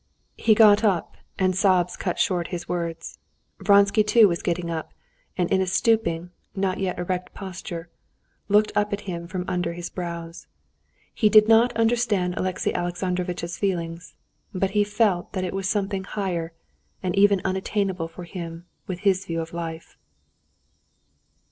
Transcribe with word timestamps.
He 0.39 0.55
got 0.55 0.83
up, 0.83 1.15
and 1.37 1.55
sobs 1.55 1.95
cut 1.95 2.17
short 2.17 2.47
his 2.47 2.67
words. 2.67 3.19
Vronsky 3.59 4.03
too 4.03 4.27
was 4.27 4.41
getting 4.41 4.71
up, 4.71 4.95
and 5.37 5.47
in 5.51 5.61
a 5.61 5.67
stooping, 5.67 6.31
not 6.55 6.79
yet 6.79 6.97
erect 6.97 7.35
posture, 7.35 7.87
looked 8.49 8.71
up 8.75 8.93
at 8.93 9.01
him 9.01 9.27
from 9.27 9.45
under 9.47 9.73
his 9.73 9.91
brows. 9.91 10.47
He 11.13 11.29
did 11.29 11.47
not 11.47 11.71
understand 11.77 12.35
Alexey 12.35 12.73
Alexandrovitch's 12.73 13.59
feeling, 13.59 14.01
but 14.55 14.71
he 14.71 14.83
felt 14.83 15.33
that 15.33 15.43
it 15.43 15.53
was 15.53 15.69
something 15.69 16.03
higher 16.05 16.51
and 17.03 17.15
even 17.15 17.39
unattainable 17.45 18.07
for 18.07 18.23
him 18.23 18.65
with 18.87 19.01
his 19.01 19.27
view 19.27 19.39
of 19.39 19.53
life. 19.53 19.99